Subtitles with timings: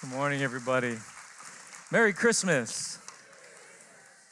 [0.00, 0.96] Good morning, everybody.
[1.92, 2.98] Merry Christmas.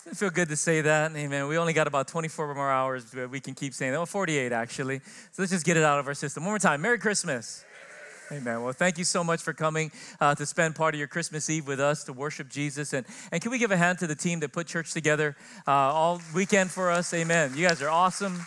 [0.07, 1.15] It feel good to say that.
[1.15, 1.47] Amen.
[1.47, 3.99] We only got about 24 more hours, but we can keep saying that.
[3.99, 5.01] Well, 48 actually.
[5.01, 6.45] So let's just get it out of our system.
[6.45, 6.81] One more time.
[6.81, 7.67] Merry Christmas.
[8.33, 8.63] Amen.
[8.63, 11.67] Well, thank you so much for coming uh, to spend part of your Christmas Eve
[11.67, 12.95] with us to worship Jesus.
[12.95, 15.73] And, and can we give a hand to the team that put church together uh,
[15.73, 17.13] all weekend for us?
[17.13, 17.53] Amen.
[17.55, 18.41] You guys are awesome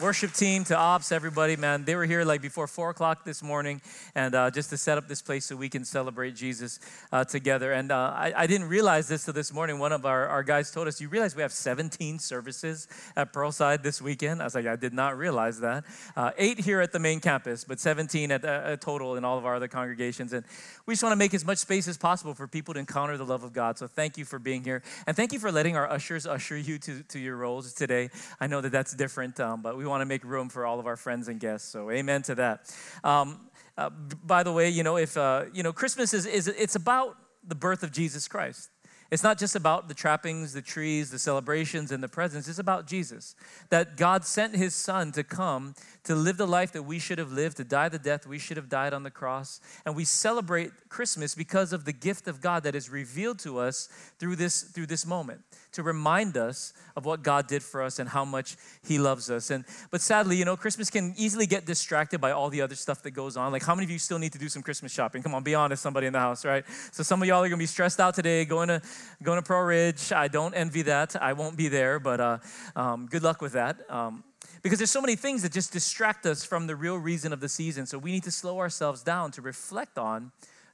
[0.00, 1.84] worship team, to ops, everybody, man.
[1.84, 3.82] They were here like before four o'clock this morning,
[4.14, 6.80] and uh, just to set up this place so we can celebrate Jesus
[7.12, 7.72] uh, together.
[7.72, 9.78] And uh, I, I, didn't realize this till this morning.
[9.78, 13.82] One of our, our guys told us, "You realize we have 17 services at Pearlside
[13.82, 15.84] this weekend?" I was like, "I did not realize that.
[16.16, 19.44] Uh, eight here at the main campus, but 17 at uh, total in all of
[19.44, 20.46] our other congregations." And
[20.86, 23.26] we just want to make as much space as possible for people to encounter the
[23.26, 23.76] love of God.
[23.76, 26.78] So thank you for being here, and thank you for letting our ushers usher you
[26.78, 28.08] to, to your roles today.
[28.40, 30.86] I know that that's different, um, but we want to make room for all of
[30.86, 31.68] our friends and guests.
[31.68, 32.74] So, amen to that.
[33.04, 36.76] Um, uh, by the way, you know, if, uh, you know, Christmas is, is, it's
[36.76, 38.70] about the birth of Jesus Christ.
[39.10, 42.48] It's not just about the trappings, the trees, the celebrations, and the presents.
[42.48, 43.34] It's about Jesus.
[43.70, 47.32] That God sent his son to come to live the life that we should have
[47.32, 49.60] lived, to die the death we should have died on the cross.
[49.84, 53.88] And we celebrate Christmas because of the gift of God that is revealed to us
[54.18, 55.40] through this, through this moment
[55.72, 59.50] to remind us of what God did for us and how much He loves us.
[59.50, 63.02] And but sadly, you know, Christmas can easily get distracted by all the other stuff
[63.02, 63.52] that goes on.
[63.52, 65.22] Like, how many of you still need to do some Christmas shopping?
[65.22, 66.64] Come on, be honest, somebody in the house, right?
[66.92, 68.82] So some of y'all are gonna be stressed out today, going to
[69.22, 70.14] going to Pearlridge.
[70.14, 71.16] I don't envy that.
[71.20, 72.38] I won't be there, but uh,
[72.76, 73.78] um, good luck with that.
[73.90, 74.24] Um,
[74.62, 77.48] because there's so many things that just distract us from the real reason of the
[77.48, 77.86] season.
[77.86, 80.32] So we need to slow ourselves down to reflect on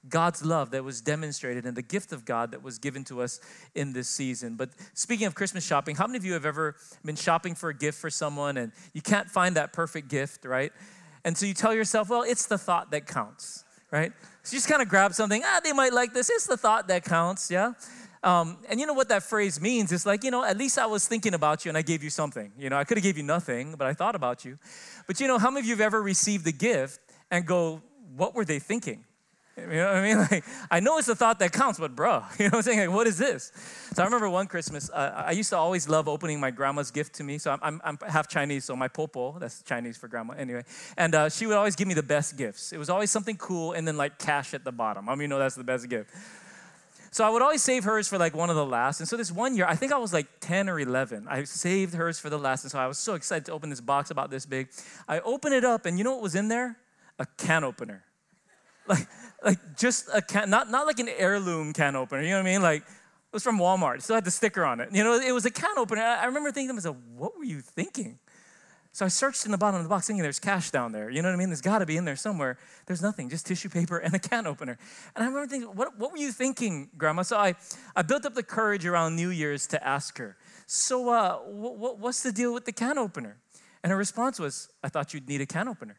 [0.09, 3.41] God's love that was demonstrated and the gift of God that was given to us
[3.75, 4.57] in this season.
[4.57, 7.75] But speaking of Christmas shopping, how many of you have ever been shopping for a
[7.75, 10.73] gift for someone and you can't find that perfect gift, right?
[11.25, 14.13] And so you tell yourself, well, it's the thought that counts, right?
[14.43, 16.31] So you just kind of grab something, ah, they might like this.
[16.31, 17.73] It's the thought that counts, yeah?
[18.27, 19.93] Um, and you know what that phrase means?
[19.93, 22.11] It's like, you know, at least I was thinking about you and I gave you
[22.11, 22.51] something.
[22.59, 24.59] You know, I could have gave you nothing, but I thought about you.
[25.07, 26.99] But you know, how many of you have ever received a gift
[27.31, 27.83] and go,
[28.17, 29.05] what were they thinking?
[29.57, 30.19] You know what I mean?
[30.31, 32.81] Like, I know it's the thought that counts, but bro, you know what I'm saying?
[32.81, 33.53] Like, what is this?
[33.95, 37.15] So I remember one Christmas, uh, I used to always love opening my grandma's gift
[37.15, 37.39] to me.
[37.39, 40.65] So I'm, I'm, I'm half Chinese, so my popo, that's Chinese for grandma anyway.
[40.99, 42.73] And uh, she would always give me the best gifts.
[42.73, 45.09] It was always something cool and then like cash at the bottom.
[45.09, 46.11] I mean, you know that's the best gift.
[47.17, 49.01] So I would always save hers for like one of the last.
[49.01, 51.27] And so this one year, I think I was like 10 or 11.
[51.31, 52.63] I saved hers for the last.
[52.65, 54.69] And so I was so excited to open this box about this big.
[55.09, 56.77] I open it up, and you know what was in there?
[57.19, 58.05] A can opener.
[58.89, 59.09] Like,
[59.43, 62.53] like just a can, not, not like an heirloom can opener, you know what I
[62.53, 62.63] mean?
[62.63, 63.97] Like, it was from Walmart.
[63.97, 64.91] It still had the sticker on it.
[64.93, 66.03] You know, it was a can opener.
[66.03, 68.21] I remember thinking to myself, what were you thinking?
[68.97, 71.11] So I searched in the bottom of the box thinking there's cash down there.
[71.11, 71.51] You know what I mean?
[71.51, 72.57] There's got to be in there somewhere.
[72.87, 74.79] There's nothing, just tissue paper and a can opener.
[75.15, 77.21] And I remember thinking, what, what were you thinking, Grandma?
[77.21, 77.57] So I,
[77.95, 82.23] I built up the courage around New Year's to ask her, so uh, what, what's
[82.23, 83.37] the deal with the can opener?
[83.83, 85.99] And her response was, I thought you'd need a can opener.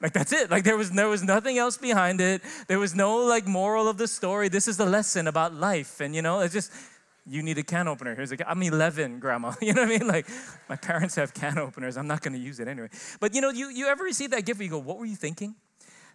[0.00, 0.50] Like that's it.
[0.50, 2.40] Like there was there was nothing else behind it.
[2.68, 4.48] There was no like moral of the story.
[4.48, 6.00] This is the lesson about life.
[6.00, 6.70] And you know, it's just
[7.28, 8.14] you need a can opener.
[8.14, 9.52] Here's a I'm 11, grandma.
[9.60, 10.08] You know what I mean?
[10.08, 10.26] Like
[10.68, 11.96] my parents have can openers.
[11.96, 12.88] I'm not going to use it anyway.
[13.20, 15.16] But you know, you you ever receive that gift where you go, "What were you
[15.16, 15.54] thinking?"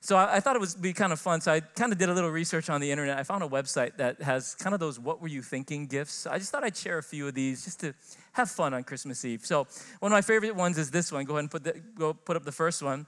[0.02, 1.40] So I, I thought it would be kind of fun.
[1.40, 3.18] So I kind of did a little research on the internet.
[3.18, 6.28] I found a website that has kind of those "What were you thinking?" gifts.
[6.28, 7.94] I just thought I'd share a few of these just to
[8.34, 9.46] have fun on Christmas Eve.
[9.46, 9.68] So
[10.00, 11.26] one of my favorite ones is this one.
[11.26, 13.06] Go ahead and put the, go put up the first one.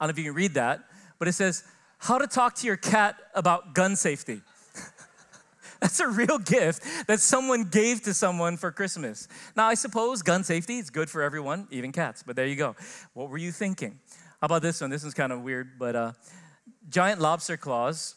[0.00, 0.84] I don't know if you can read that,
[1.18, 1.64] but it says,
[1.98, 4.42] How to talk to your cat about gun safety.
[5.84, 9.28] That's a real gift that someone gave to someone for Christmas.
[9.54, 12.74] Now, I suppose gun safety is good for everyone, even cats, but there you go.
[13.12, 13.98] What were you thinking?
[14.40, 14.88] How about this one?
[14.88, 16.12] This one's kind of weird, but uh,
[16.88, 18.14] giant lobster claws.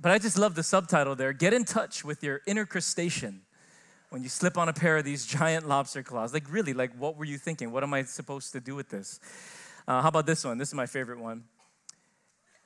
[0.00, 1.32] But I just love the subtitle there.
[1.32, 3.40] Get in touch with your inner crustacean
[4.10, 6.32] when you slip on a pair of these giant lobster claws.
[6.32, 7.72] Like, really, like, what were you thinking?
[7.72, 9.18] What am I supposed to do with this?
[9.88, 10.56] Uh, how about this one?
[10.56, 11.42] This is my favorite one.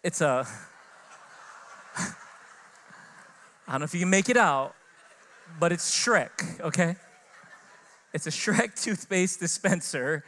[0.03, 0.47] It's a,
[3.67, 4.75] I don't know if you can make it out,
[5.59, 6.97] but it's Shrek, okay?
[8.13, 10.25] It's a Shrek toothpaste dispenser.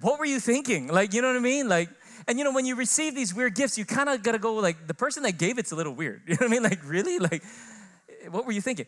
[0.00, 0.88] What were you thinking?
[0.88, 1.68] Like, you know what I mean?
[1.68, 1.88] Like,
[2.26, 4.88] and you know, when you receive these weird gifts, you kind of gotta go, like,
[4.88, 6.22] the person that gave it's a little weird.
[6.26, 6.62] You know what I mean?
[6.64, 7.18] Like, really?
[7.18, 7.44] Like,
[8.30, 8.86] what were you thinking?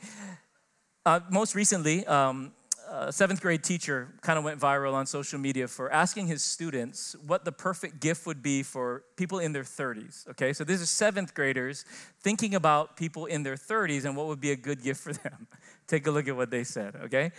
[1.06, 2.53] Uh, most recently, um,
[2.90, 7.14] a seventh grade teacher kind of went viral on social media for asking his students
[7.26, 10.29] what the perfect gift would be for people in their 30s.
[10.31, 11.85] Okay, so these are seventh graders
[12.20, 15.46] thinking about people in their 30s and what would be a good gift for them.
[15.87, 17.32] Take a look at what they said, okay?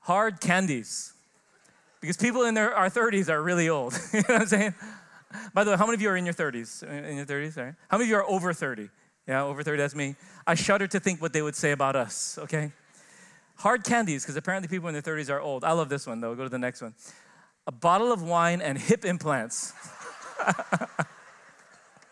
[0.00, 1.12] Hard candies.
[2.00, 3.98] Because people in their, our 30s are really old.
[4.12, 4.74] you know what I'm saying?
[5.52, 6.82] By the way, how many of you are in your 30s?
[6.82, 7.74] In your 30s, right?
[7.88, 8.88] How many of you are over 30?
[9.26, 10.14] Yeah, over 30, that's me.
[10.46, 12.72] I shudder to think what they would say about us, okay?
[13.56, 15.64] Hard candies, because apparently people in their 30s are old.
[15.64, 16.34] I love this one, though.
[16.34, 16.94] Go to the next one.
[17.66, 19.72] A bottle of wine and hip implants.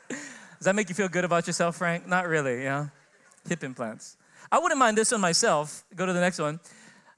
[0.08, 2.06] Does that make you feel good about yourself, Frank?
[2.06, 2.88] Not really, yeah?
[3.48, 4.16] Hip implants.
[4.50, 5.84] I wouldn't mind this one myself.
[5.94, 6.58] Go to the next one.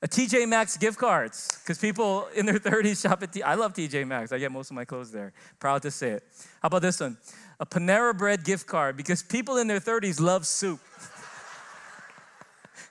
[0.03, 3.43] A TJ Maxx gift cards, because people in their 30s shop at T.
[3.43, 4.33] I love TJ Maxx.
[4.33, 5.33] I get most of my clothes there.
[5.59, 6.25] Proud to say it.
[6.61, 7.17] How about this one?
[7.61, 10.81] A Panera Bread gift card, because people in their 30s love soup.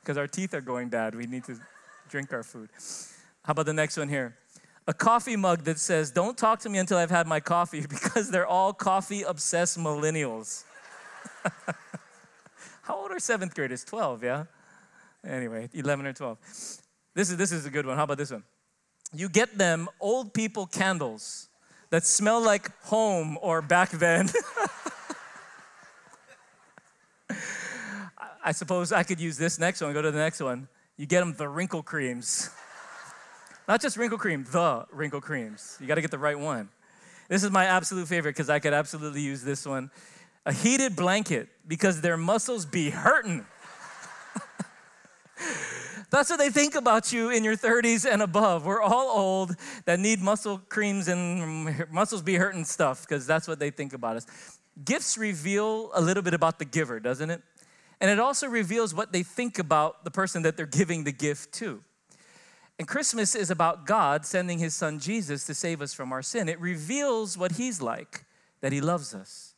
[0.06, 1.16] Because our teeth are going bad.
[1.16, 1.60] We need to
[2.10, 2.70] drink our food.
[3.44, 4.36] How about the next one here?
[4.88, 8.30] A coffee mug that says, Don't talk to me until I've had my coffee, because
[8.30, 10.64] they're all coffee obsessed millennials.
[12.84, 13.84] How old are seventh graders?
[13.84, 14.44] 12, yeah?
[15.28, 16.38] Anyway, 11 or 12.
[17.16, 17.98] This is, this is a good one.
[17.98, 18.44] How about this one?
[19.12, 21.50] You get them old people candles
[21.90, 24.30] that smell like home or back then.
[28.46, 29.92] I suppose I could use this next one.
[29.92, 30.68] Go to the next one.
[30.98, 32.52] You get them the wrinkle creams.
[33.68, 35.78] Not just wrinkle cream, the wrinkle creams.
[35.82, 36.70] You got to get the right one.
[37.28, 39.90] This is my absolute favorite because I could absolutely use this one.
[40.46, 43.48] A heated blanket because their muscles be hurting.
[46.12, 48.64] That's what they think about you in your 30s and above.
[48.64, 49.56] We're all old
[49.86, 54.18] that need muscle creams and muscles be hurting stuff because that's what they think about
[54.18, 54.28] us.
[54.86, 57.42] Gifts reveal a little bit about the giver, doesn't it?
[58.06, 61.52] And it also reveals what they think about the person that they're giving the gift
[61.56, 61.82] to.
[62.78, 66.48] And Christmas is about God sending his son Jesus to save us from our sin.
[66.48, 68.26] It reveals what he's like,
[68.62, 69.56] that he loves us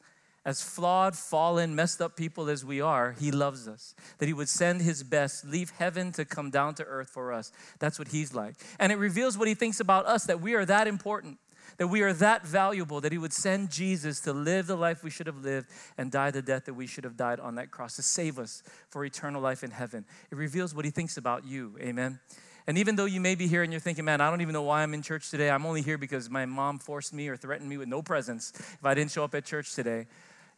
[0.47, 3.93] as flawed, fallen, messed up people as we are, He loves us.
[4.19, 7.51] That He would send His best, leave heaven to come down to earth for us.
[7.79, 8.55] That's what He's like.
[8.79, 11.37] And it reveals what He thinks about us that we are that important,
[11.77, 15.09] that we are that valuable, that He would send Jesus to live the life we
[15.09, 15.67] should have lived
[15.97, 18.63] and die the death that we should have died on that cross to save us
[18.89, 20.05] for eternal life in heaven.
[20.31, 21.77] It reveals what He thinks about you.
[21.81, 22.19] Amen.
[22.67, 24.63] And even though you may be here and you're thinking, man, I don't even know
[24.63, 25.49] why I'm in church today.
[25.49, 28.83] I'm only here because my mom forced me or threatened me with no presents if
[28.83, 30.07] I didn't show up at church today.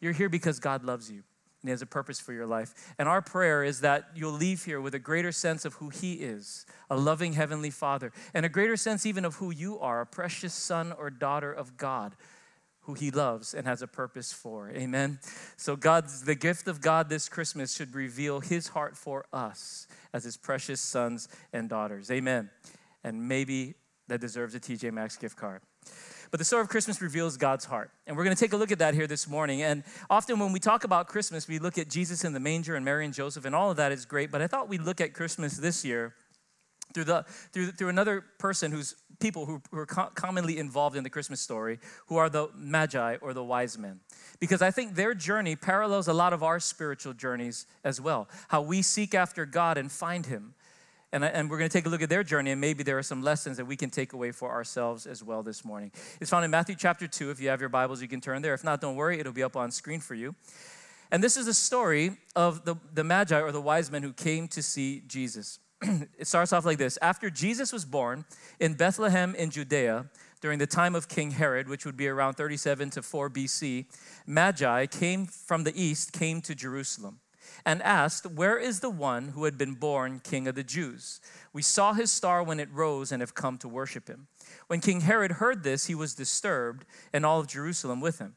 [0.00, 1.22] You're here because God loves you
[1.62, 2.74] and He has a purpose for your life.
[2.98, 6.14] And our prayer is that you'll leave here with a greater sense of who He
[6.14, 10.06] is, a loving Heavenly Father, and a greater sense even of who you are, a
[10.06, 12.16] precious son or daughter of God
[12.82, 14.70] who he loves and has a purpose for.
[14.70, 15.18] Amen.
[15.56, 20.24] So God's the gift of God this Christmas should reveal his heart for us as
[20.24, 22.10] his precious sons and daughters.
[22.10, 22.50] Amen.
[23.04, 23.74] And maybe
[24.08, 25.60] that deserves a TJ Maxx gift card.
[26.30, 27.90] But the story of Christmas reveals God's heart.
[28.06, 29.62] And we're going to take a look at that here this morning.
[29.62, 32.84] And often when we talk about Christmas, we look at Jesus in the manger and
[32.84, 34.30] Mary and Joseph, and all of that is great.
[34.30, 36.14] But I thought we'd look at Christmas this year
[36.94, 41.04] through, the, through, through another person who's people who, who are co- commonly involved in
[41.04, 44.00] the Christmas story, who are the Magi or the wise men.
[44.40, 48.28] Because I think their journey parallels a lot of our spiritual journeys as well.
[48.48, 50.54] How we seek after God and find Him.
[51.12, 53.02] And, and we're going to take a look at their journey, and maybe there are
[53.02, 55.90] some lessons that we can take away for ourselves as well this morning.
[56.20, 57.30] It's found in Matthew chapter 2.
[57.30, 58.54] If you have your Bibles, you can turn there.
[58.54, 60.36] If not, don't worry, it'll be up on screen for you.
[61.10, 64.46] And this is the story of the, the Magi or the wise men who came
[64.48, 65.58] to see Jesus.
[65.82, 68.24] it starts off like this After Jesus was born
[68.60, 70.06] in Bethlehem in Judea,
[70.40, 73.86] during the time of King Herod, which would be around 37 to 4 BC,
[74.26, 77.20] Magi came from the east, came to Jerusalem
[77.64, 81.20] and asked, Where is the one who had been born king of the Jews?
[81.52, 84.28] We saw his star when it rose and have come to worship him.
[84.66, 88.34] When King Herod heard this, he was disturbed, and all of Jerusalem with him.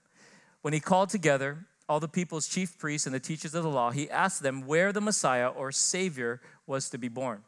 [0.61, 3.91] When he called together all the people's chief priests and the teachers of the law,
[3.91, 7.43] he asked them where the Messiah or Savior was to be born.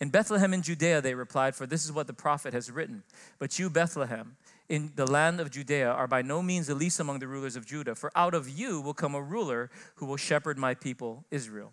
[0.00, 3.02] In Bethlehem in Judea, they replied, For this is what the prophet has written.
[3.38, 4.36] But you, Bethlehem,
[4.68, 7.66] in the land of Judea are by no means the least among the rulers of
[7.66, 11.72] Judah, for out of you will come a ruler who will shepherd my people Israel.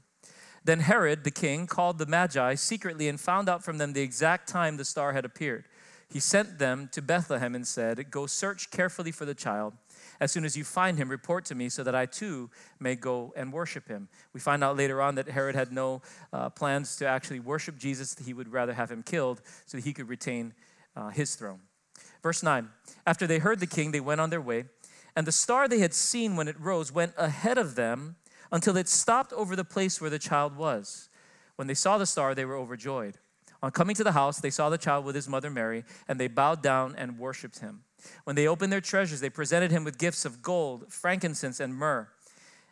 [0.64, 4.48] Then Herod the king called the Magi secretly and found out from them the exact
[4.48, 5.66] time the star had appeared.
[6.10, 9.74] He sent them to Bethlehem and said, Go search carefully for the child.
[10.20, 13.34] As soon as you find him, report to me so that I too may go
[13.36, 14.10] and worship him.
[14.32, 18.16] We find out later on that Herod had no uh, plans to actually worship Jesus,
[18.24, 20.54] he would rather have him killed so that he could retain
[20.96, 21.60] uh, his throne.
[22.24, 22.70] Verse 9
[23.06, 24.66] After they heard the king, they went on their way,
[25.16, 28.16] and the star they had seen when it rose went ahead of them
[28.52, 31.10] until it stopped over the place where the child was.
[31.56, 33.18] When they saw the star, they were overjoyed.
[33.62, 36.28] On coming to the house, they saw the child with his mother Mary, and they
[36.28, 37.84] bowed down and worshiped him.
[38.26, 42.10] When they opened their treasures, they presented him with gifts of gold, frankincense, and myrrh.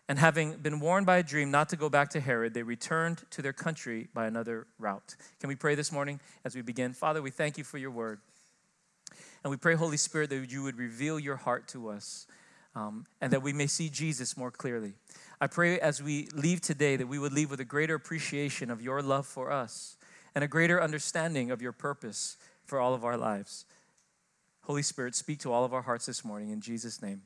[0.09, 3.23] And having been warned by a dream not to go back to Herod, they returned
[3.29, 5.15] to their country by another route.
[5.39, 6.91] Can we pray this morning as we begin?
[6.91, 8.19] Father, we thank you for your word.
[9.43, 12.27] And we pray, Holy Spirit, that you would reveal your heart to us
[12.75, 14.93] um, and that we may see Jesus more clearly.
[15.39, 18.81] I pray as we leave today that we would leave with a greater appreciation of
[18.81, 19.97] your love for us
[20.35, 23.65] and a greater understanding of your purpose for all of our lives.
[24.61, 26.51] Holy Spirit, speak to all of our hearts this morning.
[26.51, 27.23] In Jesus' name,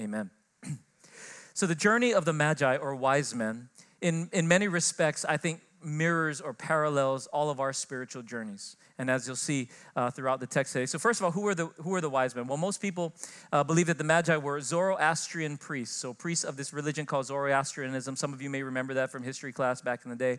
[0.00, 0.30] amen.
[1.54, 3.68] so, the journey of the Magi or wise men,
[4.00, 9.10] in, in many respects, I think mirrors or parallels all of our spiritual journeys and
[9.10, 10.86] as you'll see uh, throughout the text today.
[10.86, 12.46] So, first of all, who are the, who are the wise men?
[12.46, 13.14] Well, most people
[13.52, 18.16] uh, believe that the Magi were Zoroastrian priests, so priests of this religion called Zoroastrianism.
[18.16, 20.38] Some of you may remember that from history class back in the day.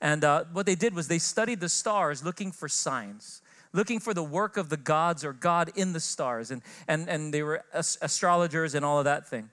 [0.00, 3.42] And uh, what they did was they studied the stars looking for signs
[3.72, 6.50] looking for the work of the gods or God in the stars.
[6.50, 9.48] And, and, and they were astrologers and all of that thing.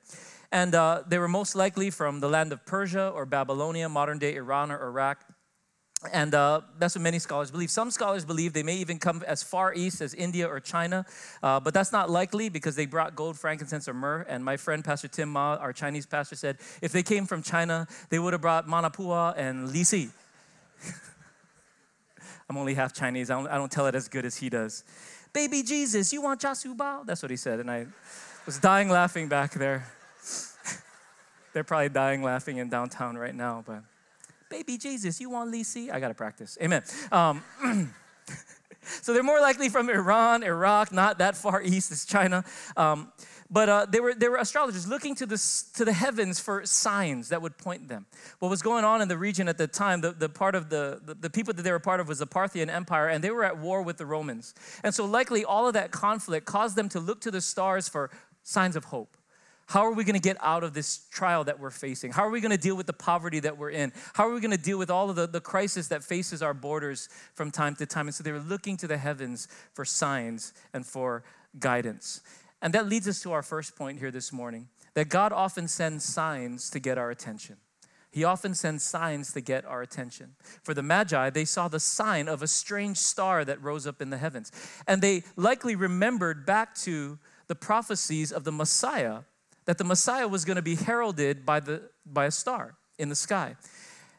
[0.52, 4.36] And uh, they were most likely from the land of Persia or Babylonia, modern day
[4.36, 5.24] Iran or Iraq.
[6.14, 7.72] And uh, that's what many scholars believe.
[7.72, 11.06] Some scholars believe they may even come as far east as India or China,
[11.42, 14.22] uh, but that's not likely because they brought gold, frankincense, or myrrh.
[14.30, 17.88] And my friend Pastor Tim Ma, our Chinese pastor, said if they came from China,
[18.10, 20.10] they would have brought Manapua and Lisi.
[22.50, 23.32] I'm only half Chinese.
[23.32, 24.84] I don't, I don't, tell it as good as he does.
[25.34, 27.06] Baby Jesus, you want char siu bao?
[27.08, 27.60] That's what he said.
[27.60, 27.88] And I
[28.46, 29.88] was dying laughing back there.
[31.54, 33.82] They're probably dying laughing in downtown right now, but
[34.50, 35.92] baby Jesus, you want Lisi?
[35.92, 36.58] I got to practice.
[36.62, 36.84] Amen.
[37.12, 37.44] Um,
[38.82, 42.44] so they're more likely from Iran, Iraq, not that far east as China.
[42.76, 43.12] Um,
[43.50, 45.38] but uh, they, were, they were astrologers looking to the,
[45.76, 48.06] to the heavens for signs that would point them.
[48.40, 51.02] What was going on in the region at the time, the, the part of the,
[51.06, 53.46] the, the people that they were part of was the Parthian Empire, and they were
[53.46, 54.54] at war with the Romans.
[54.84, 58.10] And so likely all of that conflict caused them to look to the stars for
[58.44, 59.16] signs of hope.
[59.68, 62.14] How are we going to get out of this trial that we're facing?
[62.14, 63.92] How are we going to deal with the poverty that we're in?
[64.14, 66.54] How are we going to deal with all of the, the crisis that faces our
[66.54, 68.08] borders from time to time?
[68.08, 71.26] And so they were looking to the heavens for signs and for
[71.60, 72.22] guidance.
[72.62, 76.06] And that leads us to our first point here this morning that God often sends
[76.06, 77.58] signs to get our attention.
[78.10, 80.36] He often sends signs to get our attention.
[80.64, 84.12] For the Magi, they saw the sign of a strange star that rose up in
[84.12, 84.50] the heavens.
[84.88, 89.20] And they likely remembered back to the prophecies of the Messiah
[89.68, 93.16] that the Messiah was going to be heralded by, the, by a star in the
[93.16, 93.56] sky.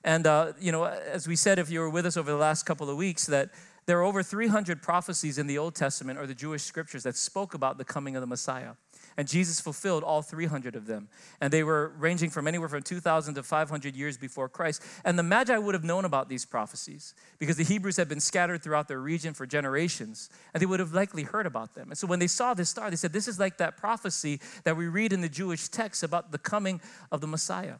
[0.04, 2.64] And, uh, you know, as we said, if you were with us over the last
[2.64, 3.50] couple of weeks, that
[3.86, 7.54] there are over 300 prophecies in the Old Testament or the Jewish scriptures that spoke
[7.54, 8.72] about the coming of the Messiah.
[9.18, 11.08] And Jesus fulfilled all 300 of them.
[11.40, 14.80] And they were ranging from anywhere from 2,000 to 500 years before Christ.
[15.04, 18.62] And the Magi would have known about these prophecies because the Hebrews had been scattered
[18.62, 20.30] throughout their region for generations.
[20.54, 21.88] And they would have likely heard about them.
[21.90, 24.76] And so when they saw this star, they said, This is like that prophecy that
[24.76, 27.78] we read in the Jewish text about the coming of the Messiah.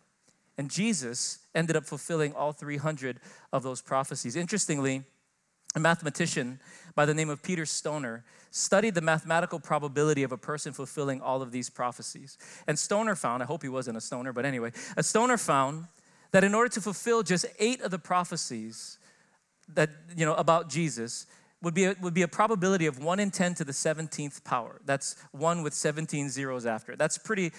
[0.58, 3.20] And Jesus ended up fulfilling all 300
[3.52, 4.34] of those prophecies.
[4.34, 5.04] Interestingly,
[5.74, 6.60] a mathematician
[6.94, 11.42] by the name of Peter Stoner studied the mathematical probability of a person fulfilling all
[11.42, 12.38] of these prophecies.
[12.66, 15.86] And Stoner found, I hope he wasn't a stoner, but anyway, a Stoner found
[16.30, 18.98] that in order to fulfill just eight of the prophecies
[19.74, 21.26] that, you know, about Jesus,
[21.62, 24.80] would be, a, would be a probability of 1 in 10 to the 17th power.
[24.84, 26.94] That's 1 with 17 zeros after.
[26.94, 27.52] That's pretty,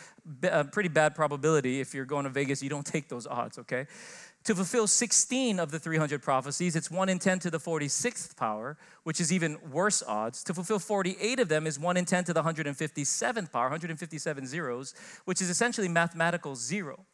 [0.44, 1.82] a pretty bad probability.
[1.82, 3.88] If you're going to Vegas, you don't take those odds, okay?
[4.46, 8.78] To fulfill 16 of the 300 prophecies, it's 1 in 10 to the 46th power,
[9.04, 10.44] which is even worse odds.
[10.46, 14.96] To fulfill 48 of them is 1 in 10 to the 157th power, 157 zeros,
[15.26, 17.06] which is essentially mathematical zero.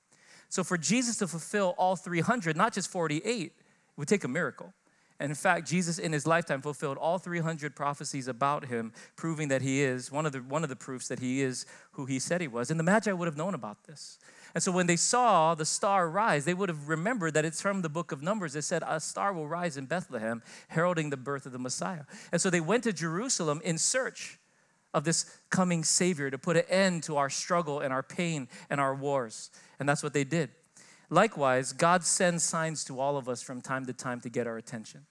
[0.50, 3.54] So for Jesus to fulfill all 300, not just 48,
[3.98, 4.74] would take a miracle.
[5.20, 9.62] And in fact, Jesus in his lifetime fulfilled all 300 prophecies about him, proving that
[9.62, 12.42] he is one of the, one of the proofs that he is who he said
[12.42, 12.70] he was.
[12.70, 14.20] And the Magi would have known about this.
[14.56, 17.82] And so when they saw the star rise, they would have remembered that it's from
[17.82, 18.56] the book of Numbers.
[18.56, 22.04] It said, A star will rise in Bethlehem, heralding the birth of the Messiah.
[22.32, 24.40] And so they went to Jerusalem in search
[24.94, 28.80] of this coming Savior to put an end to our struggle and our pain and
[28.80, 29.52] our wars.
[29.78, 30.52] And that's what they did.
[31.10, 34.58] Likewise, God sends signs to all of us from time to time to get our
[34.58, 35.06] attention.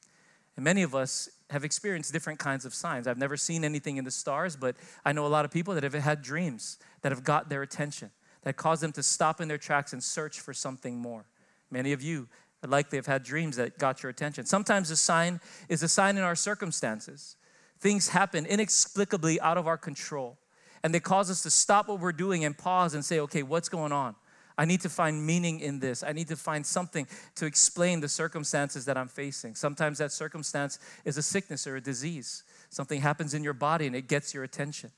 [0.56, 3.06] And many of us have experienced different kinds of signs.
[3.06, 4.74] I've never seen anything in the stars, but
[5.04, 8.10] I know a lot of people that have had dreams that have got their attention,
[8.44, 11.24] that caused them to stop in their tracks and search for something more.
[11.70, 12.28] Many of you
[12.66, 14.46] likely have had dreams that got your attention.
[14.46, 17.36] Sometimes a sign is a sign in our circumstances.
[17.80, 20.38] Things happen inexplicably out of our control,
[20.82, 23.68] and they cause us to stop what we're doing and pause and say, okay, what's
[23.68, 24.14] going on?
[24.56, 26.04] I need to find meaning in this.
[26.04, 29.56] I need to find something to explain the circumstances that I'm facing.
[29.56, 32.44] Sometimes that circumstance is a sickness or a disease.
[32.70, 34.92] Something happens in your body and it gets your attention.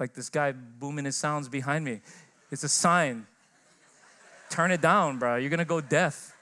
[0.00, 2.00] Like this guy booming his sounds behind me.
[2.50, 3.26] It's a sign.
[4.50, 5.36] Turn it down, bro.
[5.36, 6.36] You're to go deaf.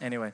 [0.00, 0.32] Anyway,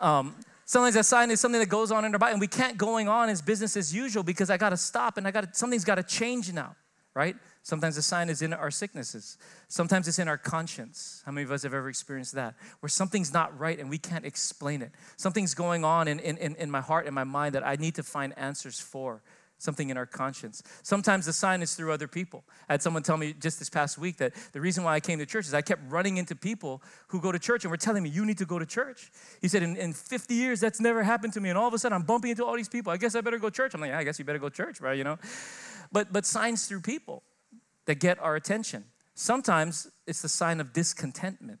[0.00, 0.34] um,
[0.70, 3.08] Sometimes that sign is something that goes on in our body, and we can't going
[3.08, 5.96] on as business as usual because I got to stop and I gotta something's got
[5.96, 6.76] to change now,
[7.12, 7.34] right?
[7.64, 9.36] Sometimes the sign is in our sicknesses.
[9.66, 11.24] Sometimes it's in our conscience.
[11.26, 12.54] How many of us have ever experienced that?
[12.78, 14.92] Where something's not right and we can't explain it.
[15.16, 18.04] Something's going on in, in, in my heart and my mind that I need to
[18.04, 19.22] find answers for
[19.60, 20.62] something in our conscience.
[20.82, 22.44] Sometimes the sign is through other people.
[22.68, 25.18] I had someone tell me just this past week that the reason why I came
[25.18, 28.02] to church is I kept running into people who go to church and were telling
[28.02, 29.10] me, You need to go to church.
[29.40, 31.50] He said, In, in 50 years, that's never happened to me.
[31.50, 32.92] And all of a sudden, I'm bumping into all these people.
[32.92, 33.74] I guess I better go church.
[33.74, 34.96] I'm like, yeah, I guess you better go church, right?
[34.96, 35.18] You know?
[35.92, 37.22] But, but signs through people
[37.86, 38.84] that get our attention.
[39.14, 41.60] Sometimes it's the sign of discontentment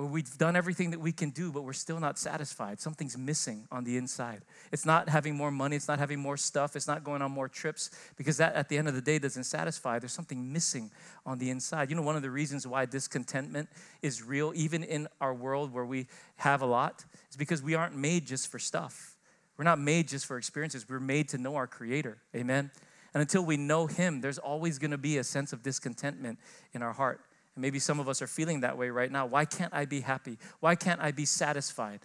[0.00, 2.80] where we've done everything that we can do, but we're still not satisfied.
[2.80, 4.40] Something's missing on the inside.
[4.72, 7.48] It's not having more money, it's not having more stuff, it's not going on more
[7.48, 9.98] trips, because that at the end of the day doesn't satisfy.
[9.98, 10.90] There's something missing
[11.26, 11.90] on the inside.
[11.90, 13.68] You know, one of the reasons why discontentment
[14.00, 17.94] is real, even in our world where we have a lot, is because we aren't
[17.94, 19.16] made just for stuff.
[19.58, 22.16] We're not made just for experiences, we're made to know our Creator.
[22.34, 22.70] Amen?
[23.12, 26.38] And until we know Him, there's always gonna be a sense of discontentment
[26.72, 27.20] in our heart.
[27.54, 29.26] And maybe some of us are feeling that way right now.
[29.26, 30.38] Why can't I be happy?
[30.60, 32.00] Why can't I be satisfied?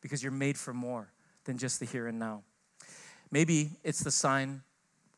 [0.00, 1.12] Because you're made for more
[1.44, 2.42] than just the here and now.
[3.30, 4.62] Maybe it's the sign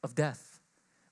[0.02, 0.60] of death.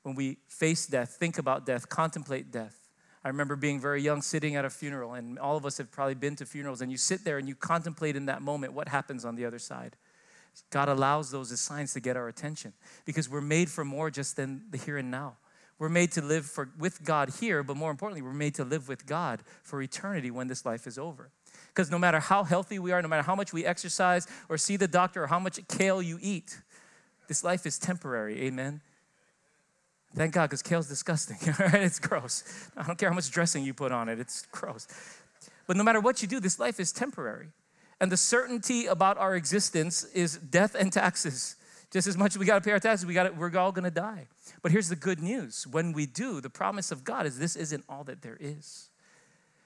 [0.03, 2.79] When we face death, think about death, contemplate death.
[3.25, 6.15] I remember being very young, sitting at a funeral, and all of us have probably
[6.15, 9.25] been to funerals, and you sit there and you contemplate in that moment what happens
[9.25, 9.97] on the other side.
[10.71, 12.73] God allows those signs to get our attention
[13.05, 15.37] because we're made for more just than the here and now.
[15.79, 18.89] We're made to live for, with God here, but more importantly, we're made to live
[18.89, 21.31] with God for eternity when this life is over.
[21.69, 24.77] Because no matter how healthy we are, no matter how much we exercise or see
[24.77, 26.59] the doctor or how much kale you eat,
[27.29, 28.43] this life is temporary.
[28.43, 28.81] Amen.
[30.15, 31.37] Thank God, because kale's disgusting.
[31.47, 32.71] All right, it's gross.
[32.75, 34.89] I don't care how much dressing you put on it, it's gross.
[35.67, 37.49] But no matter what you do, this life is temporary.
[38.01, 41.57] And the certainty about our existence is death and taxes.
[41.97, 43.85] Just as much as we got to pay our taxes, we got we're all going
[43.85, 44.27] to die.
[44.61, 47.85] But here's the good news when we do, the promise of God is this isn't
[47.89, 48.91] all that there is.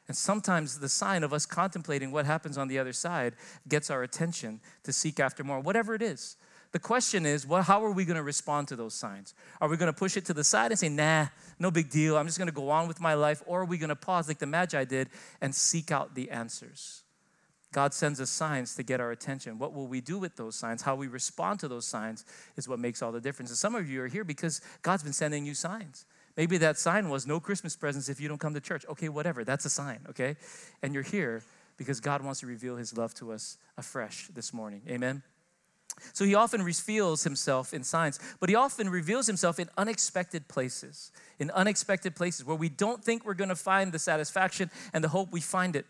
[0.06, 3.34] And sometimes the sign of us contemplating what happens on the other side
[3.66, 6.36] gets our attention to seek after more, whatever it is.
[6.71, 9.34] The question is, well, how are we going to respond to those signs?
[9.60, 11.26] Are we going to push it to the side and say, nah,
[11.58, 13.43] no big deal, I'm just going to go on with my life?
[13.45, 17.02] Or are we going to pause like the Magi did and seek out the answers?
[17.73, 19.59] God sends us signs to get our attention.
[19.59, 20.83] What will we do with those signs?
[20.83, 22.25] How we respond to those signs
[22.56, 23.50] is what makes all the difference.
[23.50, 26.04] And some of you are here because God's been sending you signs.
[26.37, 28.85] Maybe that sign was no Christmas presents if you don't come to church.
[28.89, 29.45] Okay, whatever.
[29.45, 30.37] That's a sign, okay?
[30.83, 31.43] And you're here
[31.76, 34.83] because God wants to reveal his love to us afresh this morning.
[34.89, 35.23] Amen.
[36.13, 41.13] So he often reveals himself in signs, but he often reveals himself in unexpected places,
[41.39, 45.09] in unexpected places where we don't think we're going to find the satisfaction and the
[45.09, 45.87] hope we find it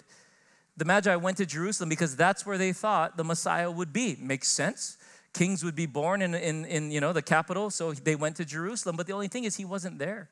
[0.81, 4.17] the Magi went to Jerusalem because that's where they thought the Messiah would be.
[4.19, 4.97] Makes sense.
[5.35, 8.47] Kings would be born in, in, in you know, the capital, so they went to
[8.47, 8.97] Jerusalem.
[8.97, 10.31] But the only thing is, he wasn't there.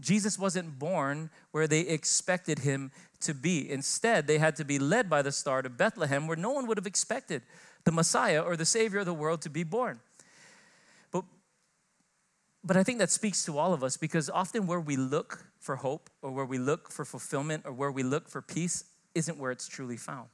[0.00, 3.70] Jesus wasn't born where they expected him to be.
[3.70, 6.76] Instead, they had to be led by the star to Bethlehem, where no one would
[6.76, 7.42] have expected
[7.84, 10.00] the Messiah or the Savior of the world to be born.
[11.12, 11.22] But,
[12.64, 15.76] but I think that speaks to all of us because often where we look for
[15.76, 19.50] hope or where we look for fulfillment or where we look for peace isn't where
[19.50, 20.28] it's truly found.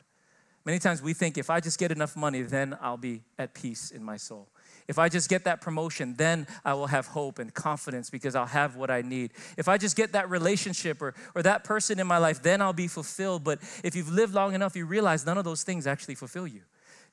[0.65, 3.91] Many times we think if I just get enough money, then I'll be at peace
[3.91, 4.49] in my soul.
[4.89, 8.45] If I just get that promotion, then I will have hope and confidence because I'll
[8.45, 9.33] have what I need.
[9.57, 12.75] If I just get that relationship or, or that person in my life, then I'll
[12.75, 13.43] be fulfilled.
[13.43, 16.63] But if you've lived long enough, you realize none of those things actually fulfill you.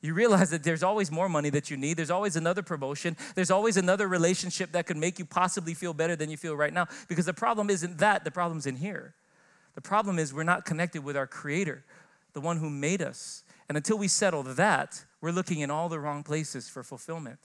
[0.02, 1.98] You realize that there's always more money that you need.
[1.98, 3.16] There's always another promotion.
[3.34, 6.74] There's always another relationship that could make you possibly feel better than you feel right
[6.74, 6.88] now.
[7.08, 9.16] Because the problem isn't that, the problem's in here.
[9.78, 11.86] The problem is we're not connected with our Creator,
[12.34, 13.44] the one who made us.
[13.70, 17.38] And until we settle that, we're looking in all the wrong places for fulfillment.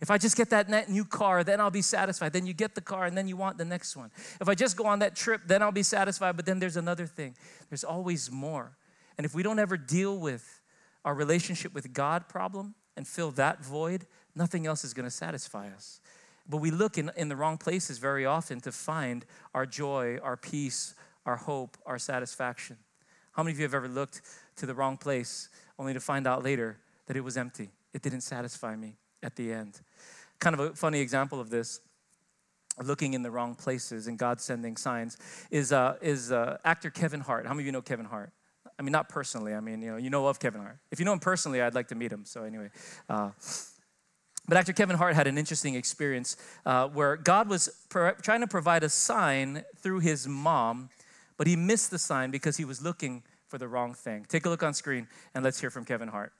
[0.00, 2.32] If I just get that new car, then I'll be satisfied.
[2.32, 4.10] Then you get the car and then you want the next one.
[4.40, 6.34] If I just go on that trip, then I'll be satisfied.
[6.34, 7.36] But then there's another thing.
[7.70, 8.76] There's always more.
[9.16, 10.60] And if we don't ever deal with
[11.04, 15.68] our relationship with God problem and fill that void, nothing else is going to satisfy
[15.68, 16.00] us.
[16.48, 20.36] But we look in, in the wrong places very often to find our joy, our
[20.36, 20.96] peace,
[21.26, 22.76] our hope, our satisfaction.
[23.32, 24.22] How many of you have ever looked
[24.56, 27.68] to the wrong place only to find out later that it was empty?
[27.92, 29.80] It didn't satisfy me at the end.
[30.38, 31.80] Kind of a funny example of this,
[32.82, 35.18] looking in the wrong places and God sending signs,
[35.50, 37.46] is, uh, is uh, actor Kevin Hart.
[37.46, 38.32] How many of you know Kevin Hart?
[38.78, 39.54] I mean, not personally.
[39.54, 40.78] I mean, you know, you know of Kevin Hart.
[40.90, 42.24] If you know him personally, I'd like to meet him.
[42.24, 42.70] So anyway,
[43.08, 43.30] uh,
[44.48, 48.84] but actor Kevin Hart had an interesting experience uh, where God was trying to provide
[48.84, 50.90] a sign through his mom
[51.36, 54.26] but he missed the sign because he was looking for the wrong thing.
[54.28, 56.32] Take a look on screen and let's hear from Kevin Hart.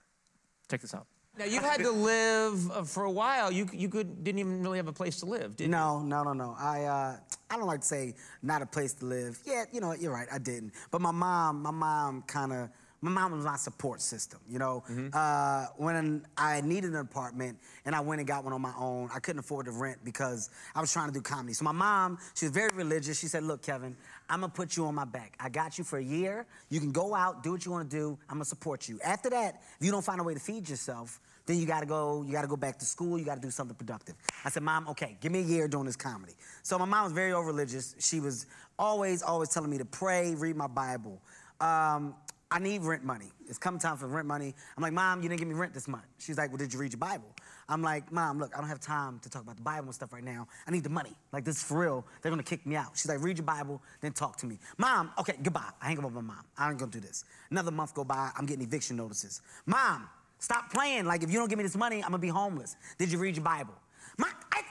[0.69, 1.07] Check this out.
[1.39, 3.53] Now you had to live uh, for a while.
[3.53, 5.71] You you could didn't even really have a place to live, did you?
[5.71, 6.57] No, no, no, no.
[6.59, 7.17] I uh,
[7.51, 9.39] I don't like to say not a place to live.
[9.45, 10.29] Yeah, you know, you're right.
[10.33, 10.73] I didn't.
[10.91, 12.71] But my mom, my mom kind of.
[13.03, 14.83] My mom was my support system, you know.
[15.13, 19.11] Uh, when I needed an apartment and I went and got one on my own,
[19.15, 21.53] I couldn't afford to rent because I was trying to do comedy.
[21.53, 23.19] So my mom, she was very religious.
[23.19, 23.97] She said, "Look, Kevin,
[24.29, 25.37] I'm gonna put you on my back.
[25.39, 26.47] I got you for a year.
[26.69, 28.19] You can go out, do what you want to do.
[28.29, 28.99] I'm gonna support you.
[29.05, 32.23] After that, if you don't find a way to feed yourself, then you gotta go,
[32.27, 34.17] you gotta go back to school, you gotta do something productive.
[34.45, 36.35] I said, Mom, okay, give me a year doing this comedy.
[36.63, 37.95] So my mom was very over religious.
[38.01, 38.47] She was
[38.79, 41.21] always, always telling me to pray, read my Bible.
[41.61, 42.15] Um,
[42.51, 43.27] I need rent money.
[43.49, 44.55] It's come time for rent money.
[44.77, 46.05] I'm like, Mom, you didn't give me rent this month.
[46.19, 47.29] She's like, Well, did you read your Bible?
[47.69, 50.13] I'm like, Mom, look, I don't have time to talk about the Bible and stuff
[50.13, 50.47] right now.
[50.67, 51.13] I need the money.
[51.33, 52.07] Like, this is for real.
[52.23, 52.91] They're gonna kick me out.
[52.95, 54.59] She's like, Read your Bible, then talk to me.
[54.79, 55.71] Mom, okay, goodbye.
[55.83, 56.45] I hang up with my mom.
[56.57, 57.25] I ain't gonna do this.
[57.51, 59.43] Another month go by, I'm getting eviction notices.
[59.67, 61.07] Mom, Stop playing.
[61.07, 62.77] Like, if you don't give me this money, I'm gonna be homeless.
[62.99, 63.75] Did you read your Bible?
[64.19, 64.63] My, I,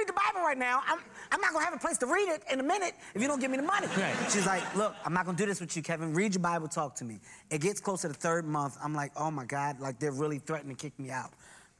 [0.00, 0.82] read the Bible right now.
[0.86, 0.98] I'm,
[1.30, 3.40] I'm not gonna have a place to read it in a minute if you don't
[3.40, 3.86] give me the money.
[3.96, 4.14] Right.
[4.30, 6.14] She's like, look, I'm not gonna do this with you, Kevin.
[6.14, 7.20] Read your Bible, talk to me.
[7.50, 8.76] It gets close to the third month.
[8.82, 11.30] I'm like, oh my God, like they're really threatening to kick me out.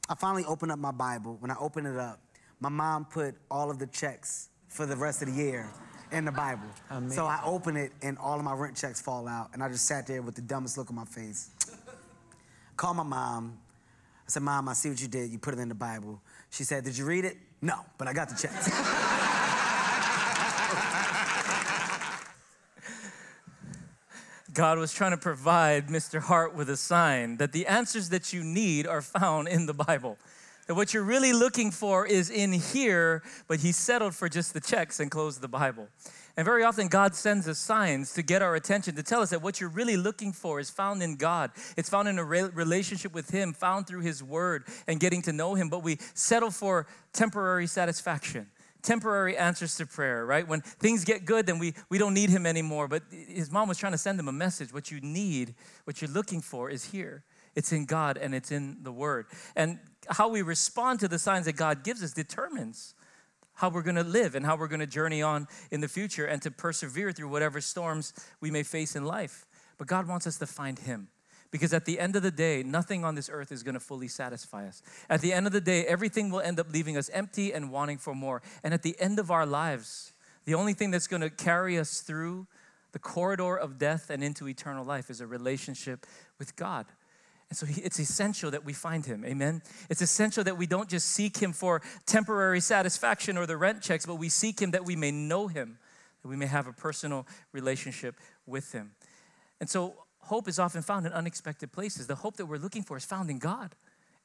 [0.09, 1.37] I finally open up my Bible.
[1.39, 2.19] When I open it up,
[2.59, 5.69] my mom put all of the checks for the rest of the year
[6.11, 6.67] in the Bible.
[6.89, 7.15] Amazing.
[7.15, 9.85] So I open it and all of my rent checks fall out, and I just
[9.85, 11.49] sat there with the dumbest look on my face.
[12.77, 13.57] Call my mom.
[14.27, 15.29] I said, Mom, I see what you did.
[15.29, 16.21] You put it in the Bible.
[16.49, 17.37] She said, Did you read it?
[17.61, 18.69] No, but I got the checks.
[24.53, 26.19] God was trying to provide Mr.
[26.19, 30.17] Hart with a sign that the answers that you need are found in the Bible.
[30.67, 34.59] That what you're really looking for is in here, but he settled for just the
[34.59, 35.87] checks and closed the Bible.
[36.37, 39.41] And very often, God sends us signs to get our attention, to tell us that
[39.41, 41.51] what you're really looking for is found in God.
[41.75, 45.33] It's found in a re- relationship with Him, found through His Word and getting to
[45.33, 45.69] know Him.
[45.69, 48.47] But we settle for temporary satisfaction,
[48.81, 50.47] temporary answers to prayer, right?
[50.47, 52.87] When things get good, then we, we don't need Him anymore.
[52.87, 54.73] But his mom was trying to send him a message.
[54.73, 57.23] What you need, what you're looking for is here.
[57.55, 59.25] It's in God and it's in the Word.
[59.55, 62.95] And how we respond to the signs that God gives us determines
[63.53, 66.25] how we're going to live and how we're going to journey on in the future
[66.25, 69.45] and to persevere through whatever storms we may face in life.
[69.77, 71.09] But God wants us to find Him.
[71.51, 74.07] Because at the end of the day, nothing on this earth is going to fully
[74.07, 74.81] satisfy us.
[75.09, 77.97] At the end of the day, everything will end up leaving us empty and wanting
[77.97, 78.41] for more.
[78.63, 80.13] And at the end of our lives,
[80.45, 82.47] the only thing that's going to carry us through
[82.93, 86.05] the corridor of death and into eternal life is a relationship
[86.39, 86.85] with God.
[87.51, 89.25] And so he, it's essential that we find him.
[89.25, 89.61] Amen.
[89.89, 94.05] It's essential that we don't just seek him for temporary satisfaction or the rent checks,
[94.05, 95.77] but we seek him that we may know him,
[96.21, 98.15] that we may have a personal relationship
[98.47, 98.91] with him.
[99.59, 102.07] And so hope is often found in unexpected places.
[102.07, 103.75] The hope that we're looking for is found in God.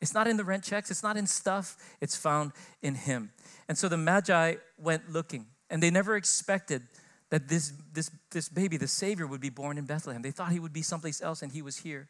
[0.01, 3.33] It's not in the rent checks, it's not in stuff, it's found in him.
[3.67, 6.83] And so the Magi went looking, and they never expected
[7.31, 10.23] that this, this, this baby, the Savior, would be born in Bethlehem.
[10.23, 12.09] They thought he would be someplace else, and he was here.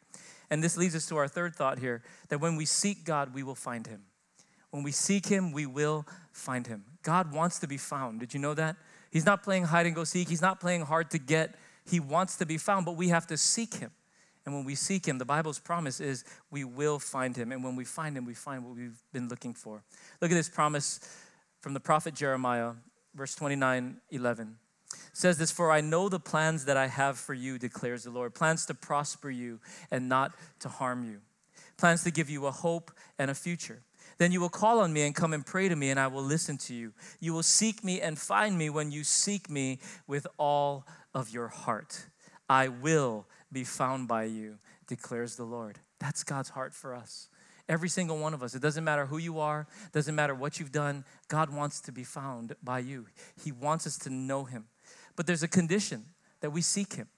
[0.49, 3.43] And this leads us to our third thought here that when we seek God, we
[3.43, 4.03] will find him.
[4.69, 6.83] When we seek him, we will find him.
[7.01, 8.19] God wants to be found.
[8.19, 8.75] Did you know that?
[9.11, 11.55] He's not playing hide and go seek, he's not playing hard to get.
[11.89, 13.91] He wants to be found, but we have to seek him.
[14.45, 17.51] And when we seek him, the Bible's promise is we will find him.
[17.51, 19.83] And when we find him, we find what we've been looking for.
[20.21, 20.99] Look at this promise
[21.59, 22.73] from the prophet Jeremiah,
[23.15, 24.57] verse 29 11
[25.13, 28.33] says this For I know the plans that I have for you, declares the Lord
[28.33, 29.59] plans to prosper you
[29.91, 31.19] and not to harm you,
[31.77, 33.81] plans to give you a hope and a future.
[34.17, 36.23] Then you will call on me and come and pray to me, and I will
[36.23, 36.93] listen to you.
[37.19, 41.49] You will seek me and find me when you seek me with all of your
[41.49, 42.07] heart.
[42.49, 45.79] I will be found by you, declares the Lord.
[45.99, 47.29] That's God's heart for us.
[47.69, 48.55] Every single one of us.
[48.55, 51.03] It doesn't matter who you are, doesn't matter what you've done.
[51.27, 53.07] God wants to be found by you.
[53.43, 54.65] He wants us to know Him.
[55.17, 56.05] But there's a condition
[56.39, 57.09] that we seek Him.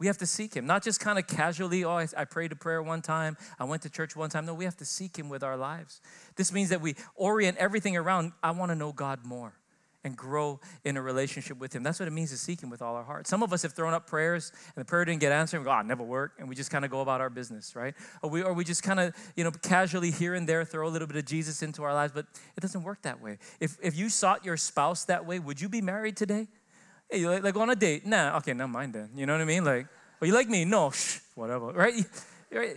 [0.00, 2.56] We have to seek Him, not just kind of casually, oh, I, I prayed a
[2.56, 4.44] prayer one time, I went to church one time.
[4.44, 6.00] No, we have to seek Him with our lives.
[6.34, 9.54] This means that we orient everything around, I want to know God more
[10.04, 11.84] and grow in a relationship with Him.
[11.84, 13.28] That's what it means to seek Him with all our heart.
[13.28, 15.58] Some of us have thrown up prayers and the prayer didn't get answered.
[15.58, 16.40] And we go, oh, never worked.
[16.40, 17.94] And we just kind of go about our business, right?
[18.22, 20.90] Or we, or we just kind of, you know, casually here and there throw a
[20.90, 23.38] little bit of Jesus into our lives, but it doesn't work that way.
[23.60, 26.48] If, if you sought your spouse that way, would you be married today?
[27.12, 28.06] Hey, you like, like on a date?
[28.06, 29.10] Nah, okay, never mind then.
[29.14, 29.66] You know what I mean?
[29.66, 29.86] Like,
[30.22, 30.64] oh, you like me?
[30.64, 31.94] No, shh, whatever, right?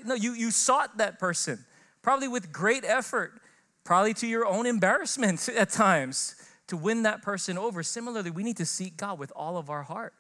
[0.05, 1.65] No, you, you sought that person,
[2.01, 3.41] probably with great effort,
[3.83, 6.35] probably to your own embarrassment at times
[6.67, 7.83] to win that person over.
[7.83, 10.13] Similarly, we need to seek God with all of our heart.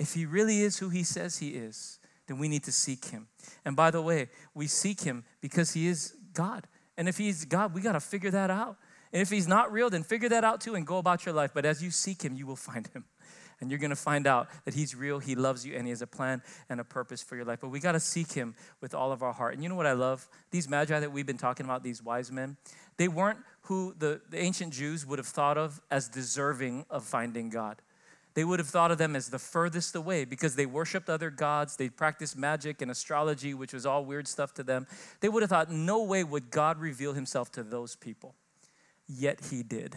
[0.00, 3.28] If He really is who He says He is, then we need to seek Him.
[3.64, 6.66] And by the way, we seek Him because He is God.
[6.96, 8.78] And if He's God, we got to figure that out.
[9.12, 11.52] And if He's not real, then figure that out too and go about your life.
[11.54, 13.04] But as you seek Him, you will find Him.
[13.60, 16.02] And you're going to find out that He's real, He loves you, and He has
[16.02, 17.58] a plan and a purpose for your life.
[17.60, 19.54] But we got to seek Him with all of our heart.
[19.54, 20.28] And you know what I love?
[20.50, 22.56] These magi that we've been talking about, these wise men,
[22.96, 27.50] they weren't who the, the ancient Jews would have thought of as deserving of finding
[27.50, 27.82] God.
[28.34, 31.76] They would have thought of them as the furthest away because they worshiped other gods.
[31.76, 34.86] They practiced magic and astrology, which was all weird stuff to them.
[35.20, 38.36] They would have thought, no way would God reveal himself to those people.
[39.08, 39.96] Yet he did.